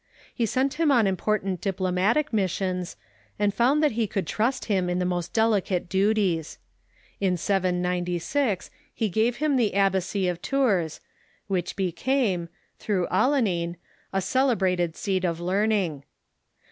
He 0.33 0.47
sent 0.47 0.73
him 0.79 0.91
on 0.91 1.05
important 1.05 1.61
diplomatic 1.61 2.33
missions, 2.33 2.95
and 3.37 3.53
found 3.53 3.83
that 3.83 3.91
he 3.91 4.07
could 4.07 4.25
trust 4.25 4.65
him 4.65 4.89
in 4.89 4.97
the 4.97 5.05
most 5.05 5.31
delicate 5.31 5.87
duties. 5.87 6.57
In 7.19 7.37
796 7.37 8.71
he 8.91 9.09
gave 9.09 9.35
him 9.37 9.57
the 9.57 9.75
Abbacy 9.75 10.27
of 10.27 10.41
Tours, 10.41 11.01
which 11.45 11.75
became, 11.75 12.49
through 12.79 13.05
Alcuin, 13.11 13.75
a 14.11 14.21
celebrated 14.23 14.95
seat 14.95 15.23
of 15.23 15.39
learning. 15.39 16.03